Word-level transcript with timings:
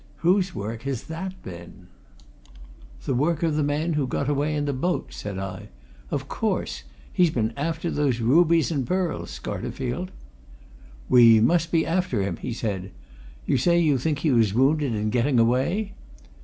Whose 0.25 0.55
work 0.55 0.81
has 0.81 1.03
that 1.03 1.39
been!" 1.43 1.85
"The 3.05 3.13
work 3.13 3.43
of 3.43 3.55
the 3.55 3.61
man 3.61 3.93
who 3.93 4.07
got 4.07 4.27
away 4.27 4.55
in 4.55 4.65
the 4.65 4.73
boat," 4.73 5.13
said 5.13 5.37
I. 5.37 5.69
"Of 6.09 6.27
course! 6.27 6.81
He's 7.13 7.29
been 7.29 7.53
after 7.55 7.91
those 7.91 8.19
rubies 8.19 8.71
and 8.71 8.87
pearls, 8.87 9.29
Scarterfield." 9.29 10.09
"We 11.07 11.39
must 11.39 11.71
be 11.71 11.85
after 11.85 12.23
him," 12.23 12.37
he 12.37 12.51
said. 12.51 12.89
"You 13.45 13.57
say 13.57 13.77
you 13.79 13.99
think 13.99 14.17
he 14.17 14.31
was 14.31 14.55
wounded 14.55 14.95
in 14.95 15.11
getting 15.11 15.37
away?" 15.37 15.93